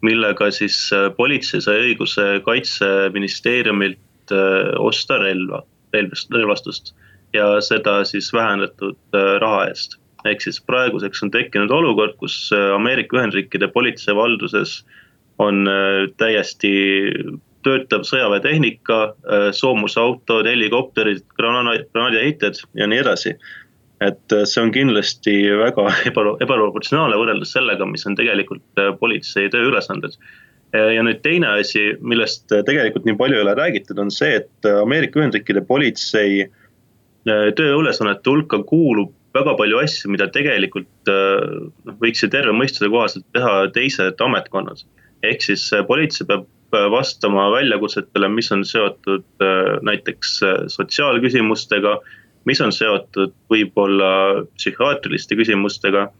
[0.00, 5.60] millega siis äh, politsei sai õiguse kaitseministeeriumilt äh, osta relva,
[5.92, 6.94] relvastust
[7.36, 9.98] ja seda siis vähendatud raha eest.
[10.24, 14.78] ehk siis praeguseks on tekkinud olukord, kus Ameerika Ühendriikide politsei valduses
[15.42, 15.66] on
[16.20, 16.72] täiesti
[17.64, 18.98] töötav sõjaväetehnika,
[19.56, 23.34] soomusautod, helikopterid, granaadiheitjad ja nii edasi
[24.02, 29.50] et äh, see on kindlasti väga eba, ebaproportsionaalne võrreldes sellega, mis on tegelikult äh, politsei
[29.52, 30.18] tööülesanded.
[30.72, 34.68] ja nüüd teine asi, millest äh, tegelikult nii palju ei ole räägitud, on see, et
[34.70, 36.46] Ameerika Ühendriikide politsei
[37.28, 43.52] tööülesannete hulka kuulub väga palju asju, mida tegelikult noh, võiks ju terve mõistuse kohaselt teha
[43.76, 44.80] teised ametkonnad.
[45.28, 46.48] ehk siis politsei peab
[46.90, 49.44] vastama väljakutsetele, mis on seotud
[49.86, 50.34] näiteks
[50.72, 51.98] sotsiaalküsimustega
[52.48, 56.10] mis on seotud võib-olla psühhiaatriliste küsimustega.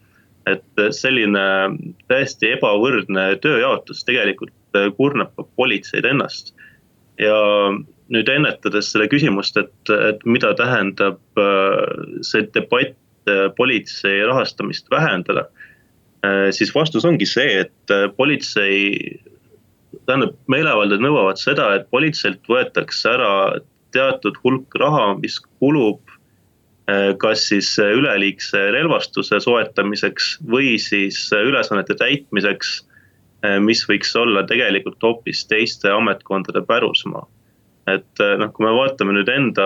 [0.47, 1.43] et selline
[2.11, 6.55] täiesti ebavõrdne tööjaotus tegelikult kurnab ka politseid ennast.
[7.19, 7.37] ja
[8.13, 12.97] nüüd ennetades selle küsimust, et, et mida tähendab äh, see debatt
[13.31, 15.47] äh, politsei rahastamist vähendada.
[16.27, 19.21] Äh, siis vastus ongi see, et politsei,
[20.09, 23.33] tähendab, meeleavaldajad nõuavad seda, et politseilt võetakse ära
[23.95, 26.12] teatud hulk raha, mis kulub Äh,
[27.19, 32.81] kas siis äh, üleliigse relvastuse soetamiseks või siis äh, ülesannete täitmiseks,
[33.59, 37.25] mis võiks olla tegelikult hoopis teiste ametkondade pärusmaa.
[37.91, 39.65] et noh, kui me vaatame nüüd enda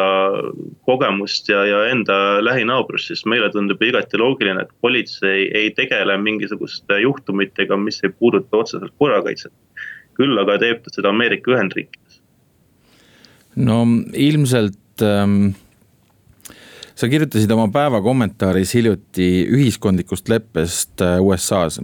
[0.88, 7.02] kogemust ja, ja enda lähinaabrust, siis meile tundub igati loogiline, et politsei ei tegele mingisuguste
[7.02, 9.52] juhtumitega, mis ei puuduta otseselt korrakaitset.
[10.16, 12.22] küll aga teeb ta seda Ameerika Ühendriikides.
[13.56, 13.84] no
[14.14, 15.52] ilmselt ähm
[16.96, 21.80] sa kirjutasid oma päeva kommentaaris hiljuti ühiskondlikust leppest äh, USA-s.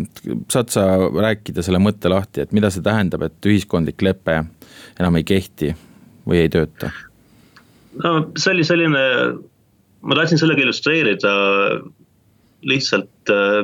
[0.52, 4.38] saad sa rääkida selle mõtte lahti, et mida see tähendab, et ühiskondlik lepe
[5.00, 5.74] enam ei kehti
[6.28, 6.92] või ei tööta?
[8.02, 9.04] no see oli selline,
[10.00, 11.36] ma tahtsin sellega illustreerida
[12.68, 13.62] lihtsalt äh,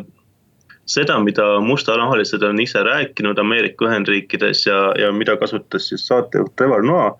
[0.88, 6.84] seda, mida mustanahalised on ise rääkinud Ameerika Ühendriikides ja, ja mida kasutas siis saatejuht Trevor
[6.84, 7.14] Noah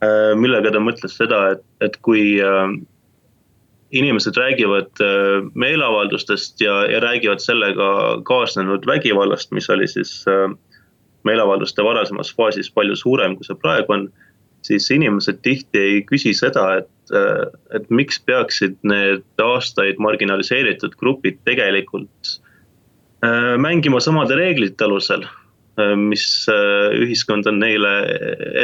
[0.00, 0.32] äh,.
[0.40, 2.38] millega ta mõtles seda, et, et kui
[3.90, 10.50] inimesed räägivad äh, meeleavaldustest ja, ja räägivad sellega kaasnenud vägivallast, mis oli siis äh,
[11.24, 14.08] meeleavalduste varasemas faasis palju suurem, kui see praegu on.
[14.62, 17.12] siis inimesed tihti ei küsi seda, et,
[17.72, 22.32] et miks peaksid need aastaid marginaliseeritud grupid tegelikult
[23.62, 25.22] mängima samade reeglite alusel
[25.96, 26.24] mis
[26.98, 27.92] ühiskond on neile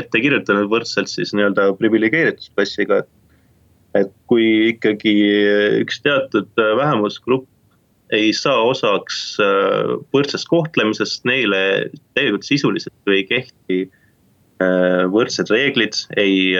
[0.01, 3.24] ette kirjutanud võrdselt siis nii-öelda priviligeeritusklassiga, et
[3.99, 5.15] et kui ikkagi
[5.83, 7.47] üks teatud äh, vähemusgrupp
[8.15, 16.55] ei saa osaks äh, võrdsest kohtlemisest, neile tegelikult sisuliselt ei kehti äh, võrdsed reeglid ei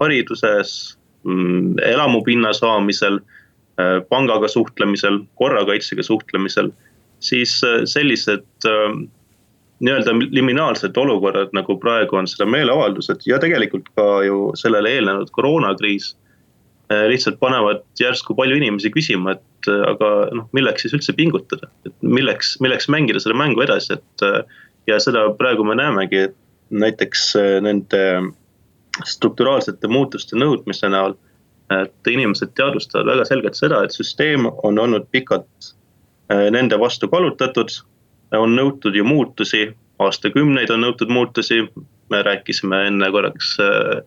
[0.00, 0.96] hariduses,
[1.28, 3.20] mm, elamupinna saamisel,
[4.12, 6.66] pangaga suhtlemisel, korrakaitsega suhtlemisel,
[7.24, 7.54] siis
[7.88, 8.44] sellised
[9.80, 16.10] nii-öelda liminaalsed olukorrad, nagu praegu on seda meeleavaldused ja tegelikult ka ju sellele eelnenud koroonakriis
[16.90, 21.94] lihtsalt panevad järsku palju inimesi küsima, et äh, aga noh, milleks siis üldse pingutada, et
[22.02, 24.26] milleks, milleks mängida seda mängu edasi, et.
[24.26, 24.42] Äh,
[24.88, 26.36] ja seda praegu me näemegi, et
[26.72, 28.00] näiteks nende
[29.06, 31.14] strukturaalsete muutuste nõudmise näol.
[31.70, 35.68] et inimesed teadvustavad väga selgelt seda, et süsteem on olnud pikalt
[36.50, 37.68] nende vastu kallutatud.
[38.32, 41.60] on nõutud ju muutusi, aastakümneid on nõutud muutusi,
[42.10, 44.02] me rääkisime enne korraks äh,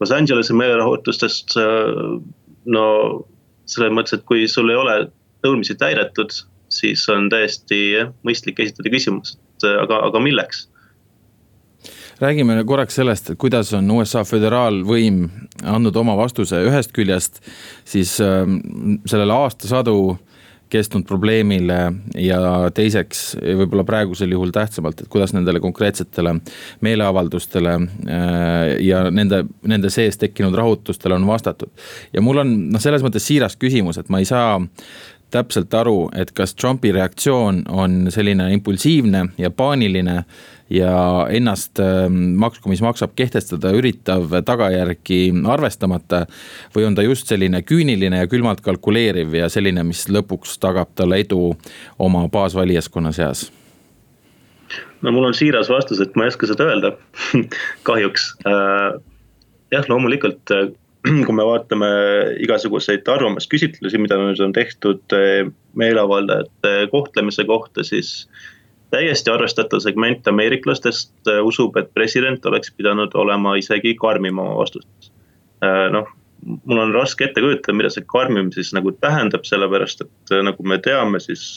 [0.00, 1.56] Los Angelese meelelahutustest.
[1.60, 2.20] Äh,
[2.70, 2.84] no
[3.70, 4.96] selles mõttes, et kui sul ei ole
[5.44, 6.34] nõudmisi täidetud,
[6.72, 10.66] siis on täiesti mõistlik esitada küsimus, et äh, aga, aga milleks
[12.20, 15.22] räägime korraks sellest, et kuidas on USA föderaalvõim
[15.64, 17.40] andnud oma vastuse, ühest küljest
[17.88, 18.44] siis äh,
[19.08, 20.18] sellele aastasadu
[20.70, 21.78] kestnud probleemile
[22.18, 22.40] ja
[22.74, 26.36] teiseks võib-olla praegusel juhul tähtsamalt, et kuidas nendele konkreetsetele
[26.86, 31.70] meeleavaldustele äh, ja nende, nende sees tekkinud rahutustele on vastatud.
[32.12, 34.58] ja mul on noh, selles mõttes siiras küsimus, et ma ei saa
[35.30, 40.24] täpselt aru, et kas Trumpi reaktsioon on selline impulsiivne ja paaniline
[40.70, 46.26] ja ennast ähm, maksku, mis maksab, kehtestada üritav tagajärgi arvestamata.
[46.76, 51.20] või on ta just selline küüniline ja külmalt kalkuleeriv ja selline, mis lõpuks tagab talle
[51.24, 51.56] edu
[51.98, 53.50] oma baasvalijaskonna seas?
[55.02, 56.92] no mul on siiras vastus, et ma ei oska seda öelda
[57.88, 59.00] kahjuks äh,.
[59.74, 60.70] jah, loomulikult äh,
[61.26, 61.88] kui me vaatame
[62.44, 65.48] igasuguseid arvamusküsitlusi, mida nüüd on tehtud äh,
[65.80, 68.28] meeleavaldajate kohtlemise kohta, siis
[68.92, 75.12] täiesti arvestatav segment ameeriklastest äh, usub, et president oleks pidanud olema isegi karmim oma vastustes.
[75.64, 76.10] Äh, noh,
[76.68, 80.80] mul on raske ette kujutada, mida see karmim siis nagu tähendab, sellepärast et nagu me
[80.84, 81.54] teame, siis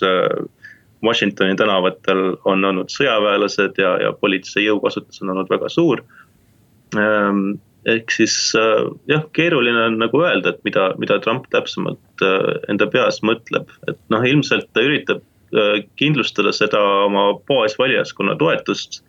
[1.03, 6.03] Washingtoni tänavatel on olnud sõjaväelased ja, ja politsei jõukasutus on olnud väga suur.
[7.89, 8.33] Ehk siis
[9.11, 12.23] jah, keeruline on nagu öelda, et mida, mida Trump täpsemalt
[12.71, 15.19] enda peas mõtleb, et noh, ilmselt ta üritab
[15.53, 19.03] Äh, kindlustada seda oma baasvalijaskonna toetust.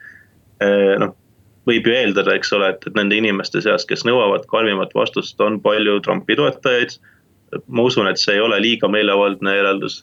[0.60, 1.14] Äh, noh,
[1.64, 5.56] võib ju eeldada, eks ole, et, et nende inimeste seas, kes nõuavad karmimat vastust, on
[5.64, 6.98] palju Trumpi toetajaid.
[7.68, 10.00] ma usun, et see ei ole liiga meelevaldne järeldus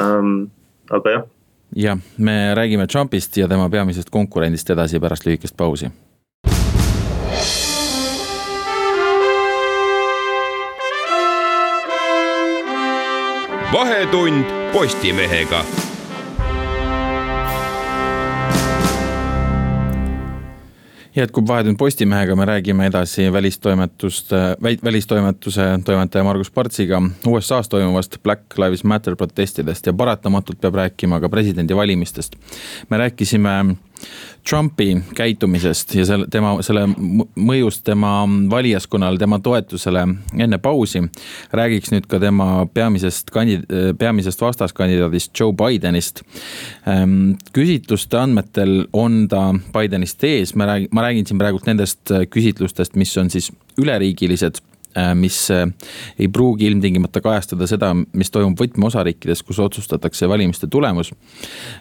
[0.00, 0.46] ähm,,
[0.88, 1.26] aga jah.
[1.76, 5.90] jah, me räägime Trumpist ja tema peamisest konkurendist edasi pärast lühikest pausi
[13.76, 15.64] vahetund Postimehega
[21.16, 24.36] jätkub Vahetund Postimehega, me räägime edasi välistoimetuste,
[24.84, 31.28] välistoimetuse toimetaja Margus Partsiga USA-s toimuvast Black Lives Matter protestidest ja paratamatult peab rääkima ka
[31.28, 32.36] presidendivalimistest.
[32.90, 33.76] me rääkisime
[34.48, 40.04] Trumpi käitumisest ja selle, tema, selle mõjust tema valijaskonnale, tema toetusele
[40.38, 41.02] enne pausi.
[41.52, 43.62] räägiks nüüd ka tema peamisest kandi-,
[43.98, 46.22] peamisest vastaskandidaadist Joe Bidenist.
[46.86, 52.94] Ehm, küsitluste andmetel on ta Bidenist ees, ma räägin, ma räägin siin praegult nendest küsitlustest,
[52.96, 54.62] mis on siis üleriigilised
[55.14, 55.66] mis äh,
[56.18, 61.12] ei pruugi ilmtingimata kajastada seda, mis toimub võtmeosariikides, kus otsustatakse valimiste tulemus.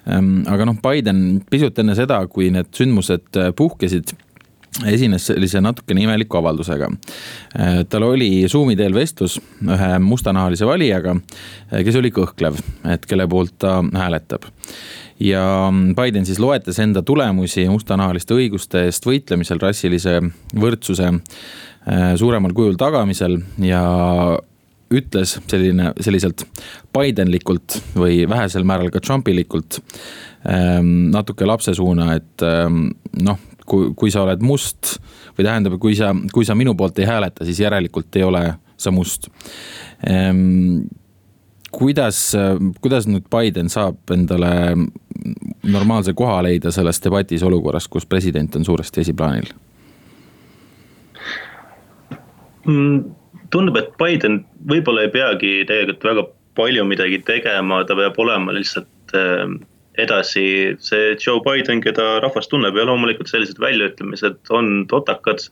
[0.10, 4.16] Ähm, aga noh, Biden pisut enne seda, kui need sündmused äh, puhkesid
[4.84, 6.90] esines sellise natukene imeliku avaldusega.
[7.88, 11.14] tal oli Zoom'i teel vestlus ühe mustanahalise valijaga,
[11.72, 12.60] kes oli kõhklev,
[12.92, 14.50] et kelle poolt ta hääletab
[15.24, 20.18] ja Biden siis loetles enda tulemusi mustanahaliste õiguste eest võitlemisel, rassilise
[20.60, 21.75] võrdsuse Äh,
[22.18, 23.82] suuremal kujul tagamisel ja
[24.94, 26.46] ütles selline, selliselt
[26.94, 29.80] Bidenlikult või vähesel määral ka Trumpilikult
[30.50, 32.88] ähm, natuke lapse suuna, et ähm,
[33.26, 34.98] noh, kui, kui sa oled must
[35.38, 38.44] või tähendab, kui sa, kui sa minu poolt ei hääleta, siis järelikult ei ole
[38.78, 39.30] sa must.
[40.08, 40.86] Ähm,
[41.76, 42.30] kuidas,
[42.82, 44.52] kuidas nüüd Biden saab endale
[45.66, 49.50] normaalse koha leida selles debatis olukorras, kus president on suuresti esiplaanil
[52.66, 56.26] tundub, et Biden võib-olla ei peagi tegelikult väga
[56.56, 59.46] palju midagi tegema, ta peab olema lihtsalt äh,
[60.02, 65.48] edasi see Joe Biden, keda rahvas tunneb ja loomulikult sellised väljaütlemised on totakad.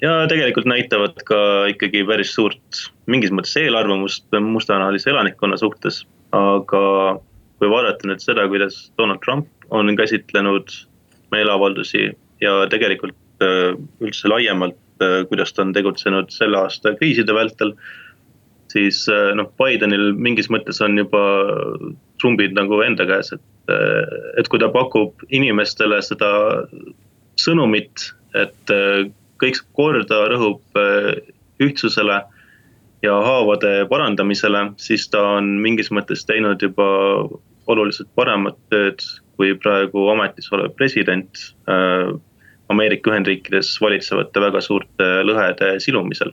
[0.00, 1.38] ja tegelikult näitavad ka
[1.72, 6.82] ikkagi päris suurt mingis mõttes eelarvamust mustanahalise elanikkonna suhtes, aga
[7.58, 10.70] kui vaadata nüüd seda, kuidas Donald Trump on käsitlenud
[11.34, 14.78] meeleavaldusi ja tegelikult äh, üldse laiemalt,
[15.30, 17.74] kuidas ta on tegutsenud selle aasta kriiside vältel
[18.72, 21.22] siis äh, noh, Bidenil mingis mõttes on juba
[22.20, 23.74] trumbid nagu enda käes, et,
[24.40, 26.30] et kui ta pakub inimestele seda
[27.38, 28.72] sõnumit, et
[29.38, 30.80] kõik korda, rõhub
[31.62, 32.18] ühtsusele
[33.02, 36.88] ja haavade parandamisele, siis ta on mingis mõttes teinud juba
[37.68, 39.04] oluliselt paremat tööd
[39.38, 42.10] kui praegu ametis olev president äh,
[42.68, 46.32] Ameerika Ühendriikides valitsevate väga suurte lõhede silumisel.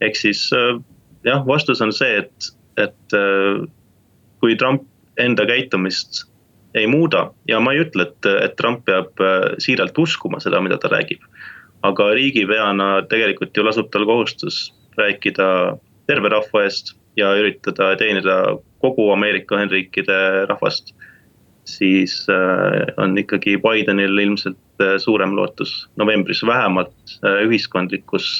[0.00, 0.78] ehk siis äh,
[1.24, 3.64] jah, vastus on see, et, et äh,
[4.42, 4.86] kui Trump
[5.18, 6.24] enda käitumist
[6.74, 9.20] ei muuda ja ma ei ütle, et, et Trump peab
[9.60, 11.20] siiralt uskuma seda, mida ta räägib.
[11.82, 18.36] aga riigipeana tegelikult ju lasub tal kohustus rääkida terve rahva eest ja üritada teenida
[18.82, 20.94] kogu Ameerika Ühendriikide rahvast.
[21.64, 24.71] siis äh, on ikkagi Bidenil ilmselt äh,
[25.02, 28.38] suurem lootus novembris vähemalt äh, ühiskondlikus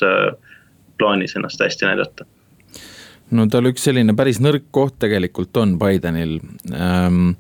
[0.99, 2.29] plaanis ennast hästi näidata
[3.33, 6.39] no tal üks selline päris nõrk koht tegelikult on Bidenil
[6.73, 7.33] ähm,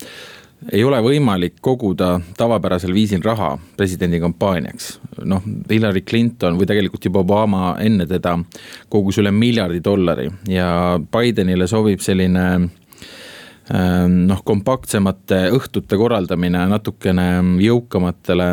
[0.70, 4.98] ei ole võimalik koguda tavapärasel viisil raha presidendi kampaaniaks.
[5.24, 8.36] noh, Hillary Clinton või tegelikult juba Obama enne teda
[8.92, 12.46] kogus üle miljardi dollari ja Bidenile sobib selline
[13.74, 17.28] ähm, noh, kompaktsemate õhtute korraldamine natukene
[17.62, 18.52] jõukamatele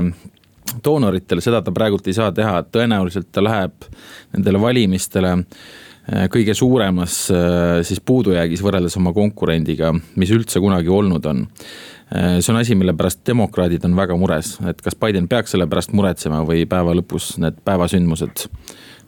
[0.86, 3.88] doonoritele, seda ta praegult ei saa teha, et tõenäoliselt ta läheb
[4.34, 11.26] nendele valimistele äh, kõige suuremas äh, siis puudujäägis võrreldes oma konkurendiga, mis üldse kunagi olnud
[11.30, 11.48] on
[12.16, 15.68] Äh, see on asi, mille pärast demokraadid on väga mures, et kas Biden peaks selle
[15.70, 18.48] pärast muretsema või päeva lõpus need päevasündmused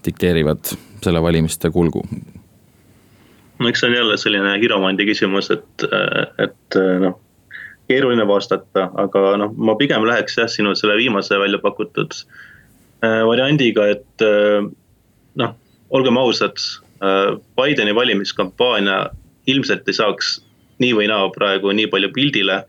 [0.05, 2.03] dikteerivad selle valimiste kulgu?
[3.57, 5.87] no eks see on jälle selline hiromandi küsimus, et,
[6.45, 7.17] et noh,
[7.91, 12.15] keeruline vastata, aga noh, ma pigem läheks jah, sinu selle viimase välja pakutud
[13.03, 14.63] äh, variandiga, et äh,
[15.41, 15.57] noh,
[15.91, 16.59] olgem ausad,
[17.57, 19.07] Bideni valimiskampaania
[19.49, 20.35] ilmselt ei saaks
[20.83, 22.59] nii või naa praegu nii palju pildile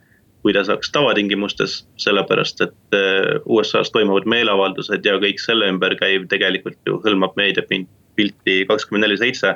[0.42, 2.96] kui ta saaks tavatingimustes, sellepärast et
[3.44, 9.54] USA-s toimuvad meeleavaldused ja kõik selle ümber käiv tegelikult ju hõlmab meediapilti kakskümmend neli seitse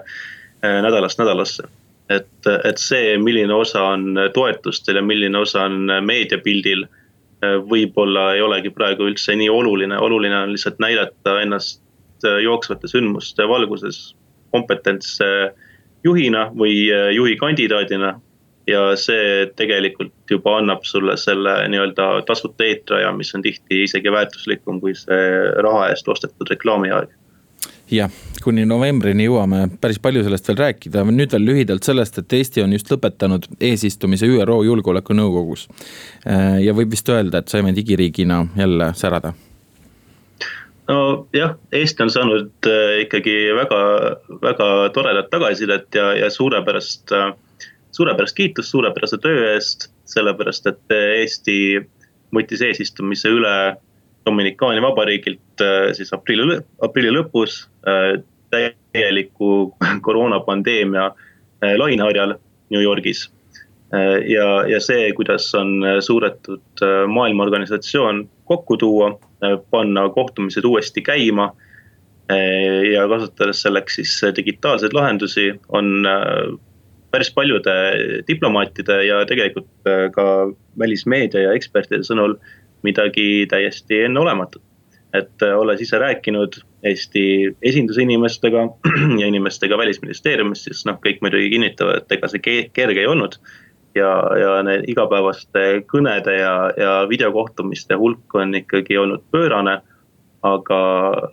[0.63, 1.67] nädalast nädalasse.
[2.11, 6.87] Et, et see, milline osa on toetustel ja milline osa on meediapildil,
[7.71, 11.83] võib-olla ei olegi praegu üldse nii oluline, oluline on lihtsalt näidata ennast
[12.43, 14.15] jooksvate sündmuste valguses
[14.55, 15.27] kompetentse
[16.05, 18.17] juhina või juhi kandidaadina.
[18.67, 24.81] Ja see tegelikult juba annab sulle selle nii-öelda tasuta eetriaja, mis on tihti isegi väärtuslikum
[24.83, 25.21] kui see
[25.63, 27.13] raha eest ostetud reklaamiaeg
[27.93, 28.11] jah,
[28.43, 32.75] kuni novembrini jõuame päris palju sellest veel rääkida, nüüd veel lühidalt sellest, et Eesti on
[32.75, 35.67] just lõpetanud eesistumise ÜRO Julgeolekunõukogus.
[36.27, 39.35] Äh, ja võib vist öelda, et saime digiriigina jälle särada.
[40.89, 43.81] nojah, Eesti on saanud äh, ikkagi väga,
[44.43, 47.33] väga toredat tagasisidet ja, ja suurepärast äh,
[47.91, 51.59] suurepärast kiitust suurepärase töö eest, sellepärast et Eesti
[52.35, 53.77] võttis eesistumise üle
[54.27, 58.17] Dominikaani vabariigilt äh, siis aprilli, aprilli lõpus äh,
[58.51, 59.71] täieliku
[60.07, 62.37] koroonapandeemia äh, laineharjal
[62.71, 63.31] New Yorgis.
[64.27, 69.13] ja, ja see, kuidas on suudetud maailmaorganisatsioon kokku tuua,
[69.71, 71.47] panna kohtumised uuesti käima
[72.91, 76.03] ja kasutades selleks siis digitaalseid lahendusi, on
[77.15, 77.77] päris paljude
[78.27, 79.71] diplomaatide ja tegelikult
[80.19, 80.27] ka
[80.83, 82.35] välismeedia ja ekspertide sõnul
[82.87, 84.63] midagi täiesti enneolematut.
[85.15, 88.65] et äh, olles ise rääkinud Eesti esindusinimestega
[89.21, 92.43] ja inimestega välisministeeriumis, siis noh, kõik muidugi kinnitavad, et ega see
[92.75, 93.39] kerge ei olnud.
[93.97, 99.81] ja, ja need igapäevaste kõnede ja, ja videokohtumiste hulk on ikkagi olnud pöörane.
[100.43, 100.81] aga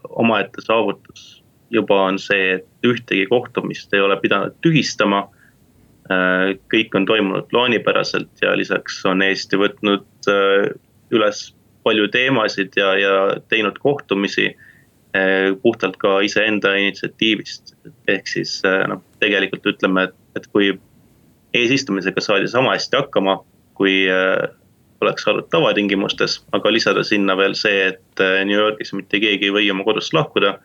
[0.10, 5.28] omaette saavutus juba on see, et ühtegi kohtumist ei ole pidanud tühistama
[6.12, 10.66] Äh, kõik on toimunud plaanipäraselt ja lisaks on Eesti võtnud äh,
[11.16, 11.46] üles
[11.84, 13.14] palju teemasid ja, ja
[13.52, 17.76] teinud kohtumisi äh, puhtalt ka iseenda initsiatiivist.
[18.08, 20.74] ehk siis noh, tegelikult ütleme, et, et kui
[21.54, 23.38] eesistumisega saadi sama hästi hakkama,
[23.78, 24.08] kui
[25.04, 29.70] oleks olnud tavatingimustes, aga lisada sinna veel see, et New Yorgis mitte keegi ei või
[29.74, 30.56] oma kodust lahkuda,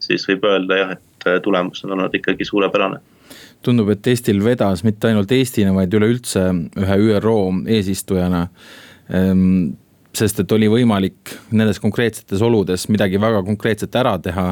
[0.00, 3.02] siis võib öelda jah, et tulemus on olnud ikkagi suurepärane
[3.64, 6.44] tundub, et Eestil vedas mitte ainult Eestina, vaid üleüldse
[6.78, 7.38] ühe ÜRO
[7.78, 8.46] eesistujana.
[10.18, 14.48] Sest et oli võimalik nendes konkreetsetes oludes midagi väga konkreetset ära teha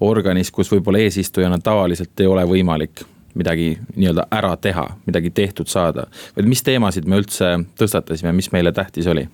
[0.00, 3.02] organis, kus võib-olla eesistujana tavaliselt ei ole võimalik
[3.36, 6.06] midagi nii-öelda ära teha, midagi tehtud saada.
[6.36, 9.26] või mis teemasid me üldse tõstatasime, mis meile tähtis oli?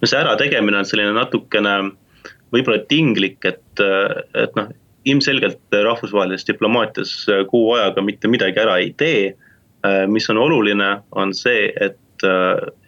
[0.00, 1.76] no see ärategemine on selline natukene
[2.54, 3.82] võib-olla tinglik, et,
[4.34, 4.70] et noh
[5.06, 7.14] ilmselgelt rahvusvahelises diplomaatias
[7.50, 9.36] kuu ajaga mitte midagi ära ei tee.
[10.10, 12.24] Mis on oluline, on see, et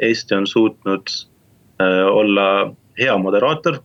[0.03, 1.13] Eesti on suutnud
[2.11, 2.45] olla
[2.99, 3.79] hea moderaator,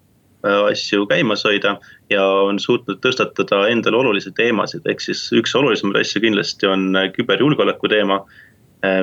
[0.43, 1.75] asju käimas hoida
[2.09, 7.91] ja on suutnud tõstatada endale olulisi teemasid, ehk siis üks olulisemaid asju kindlasti on küberjulgeoleku
[7.91, 8.23] teema.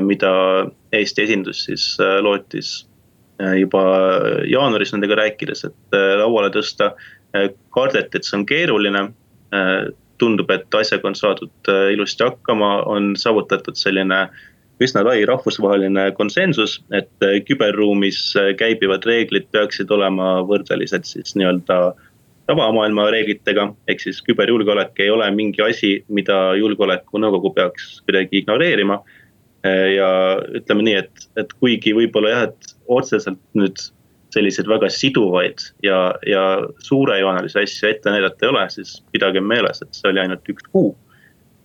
[0.05, 0.31] mida
[0.93, 1.85] Eesti esindus siis
[2.21, 2.87] lootis
[3.57, 3.85] juba
[4.45, 6.91] jaanuaris nendega rääkides, et lauale tõsta
[7.73, 9.07] kardeti, et see on keeruline,
[9.51, 14.19] Äh, tundub, et asjaga on saadud äh, ilusti hakkama, on saavutatud selline
[14.81, 18.21] üsna lai rahvusvaheline konsensus, et äh, küberruumis
[18.61, 21.81] käibivad reeglid peaksid olema võrdelised siis nii-öelda
[22.51, 23.69] tavamaailma reeglitega.
[23.89, 29.01] ehk siis küberjulgeolek ei ole mingi asi, mida julgeolekunõukogu peaks kuidagi ignoreerima.
[29.95, 30.11] ja
[30.57, 33.83] ütleme nii, et, et kuigi võib-olla jah, et otseselt nüüd
[34.35, 36.43] selliseid väga siduvaid ja, ja
[36.87, 40.95] suurejoonelisi asju ette näidata ei ole, siis pidagem meeles, et see oli ainult üks kuu.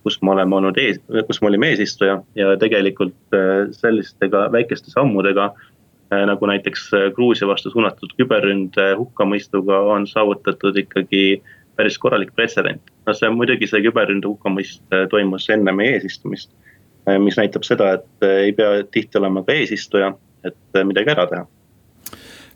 [0.06, 4.92] Kus me oleme olnud ees, kus me olime eesistuja ja tegelikult äh, selliste ka väikeste
[4.92, 5.48] sammudega.
[6.14, 11.24] Äh, nagu näiteks äh, Gruusia vastu suunatud küberründe hukkamõistuga on saavutatud ikkagi
[11.76, 12.94] päris korralik pretsedent.
[13.06, 16.54] no see muidugi see küberründe hukkamõist toimus enne meie eesistumist.
[17.22, 21.44] mis näitab seda, et ei pea tihti olema ka eesistuja, et midagi ära teha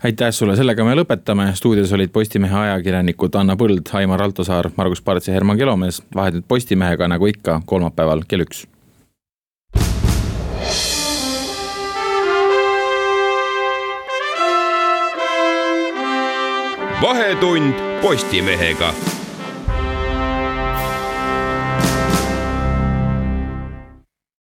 [0.05, 5.28] aitäh sulle, sellega me lõpetame, stuudios olid Postimehe ajakirjanikud Anna Põld, Aimar Altosaar, Margus Parts
[5.28, 6.03] ja Herman Kelomees.
[6.14, 8.66] vahetult Postimehega nagu ikka kolmapäeval kell üks.
[17.03, 18.94] vahetund Postimehega